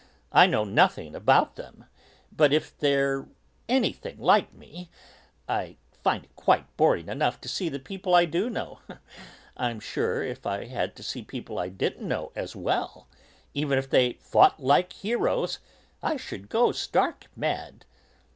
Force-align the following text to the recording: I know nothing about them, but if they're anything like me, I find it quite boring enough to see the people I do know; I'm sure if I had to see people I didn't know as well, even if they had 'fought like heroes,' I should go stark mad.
I 0.31 0.47
know 0.47 0.63
nothing 0.63 1.13
about 1.13 1.57
them, 1.57 1.85
but 2.35 2.51
if 2.51 2.75
they're 2.75 3.27
anything 3.69 4.17
like 4.17 4.51
me, 4.51 4.89
I 5.47 5.77
find 6.01 6.23
it 6.23 6.35
quite 6.35 6.75
boring 6.75 7.07
enough 7.07 7.39
to 7.41 7.47
see 7.47 7.69
the 7.69 7.77
people 7.77 8.15
I 8.15 8.25
do 8.25 8.49
know; 8.49 8.79
I'm 9.55 9.79
sure 9.79 10.23
if 10.23 10.43
I 10.43 10.65
had 10.65 10.95
to 10.95 11.03
see 11.03 11.21
people 11.21 11.59
I 11.59 11.69
didn't 11.69 12.07
know 12.07 12.31
as 12.35 12.55
well, 12.55 13.09
even 13.53 13.77
if 13.77 13.87
they 13.91 14.07
had 14.07 14.21
'fought 14.23 14.59
like 14.59 14.91
heroes,' 14.91 15.59
I 16.01 16.17
should 16.17 16.49
go 16.49 16.71
stark 16.71 17.27
mad. 17.35 17.85